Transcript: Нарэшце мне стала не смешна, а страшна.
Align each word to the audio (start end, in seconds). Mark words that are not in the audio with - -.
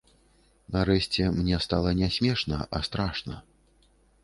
Нарэшце 0.75 1.27
мне 1.35 1.59
стала 1.67 1.93
не 2.01 2.09
смешна, 2.17 2.59
а 2.79 2.83
страшна. 2.91 3.37